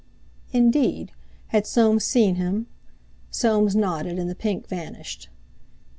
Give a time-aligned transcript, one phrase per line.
[0.51, 1.11] Indeed!
[1.49, 2.65] Had Soames seen him?
[3.29, 5.29] Soames nodded, and the pink vanished.